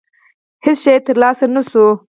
هېڅ 0.65 0.77
شی 0.83 0.93
ترلاسه 1.05 1.45
نه 1.53 1.61
شو. 1.69 1.85